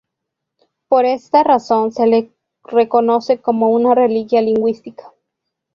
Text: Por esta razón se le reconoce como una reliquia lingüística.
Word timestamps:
Por 0.87 1.05
esta 1.05 1.43
razón 1.43 1.91
se 1.91 2.07
le 2.07 2.31
reconoce 2.63 3.37
como 3.39 3.69
una 3.69 3.93
reliquia 3.93 4.41
lingüística. 4.41 5.13